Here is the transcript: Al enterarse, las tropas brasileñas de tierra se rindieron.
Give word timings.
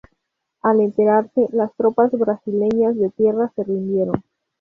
Al 0.63 0.79
enterarse, 0.79 1.47
las 1.51 1.75
tropas 1.75 2.11
brasileñas 2.13 2.95
de 2.97 3.11
tierra 3.11 3.51
se 3.55 3.63
rindieron. 3.63 4.23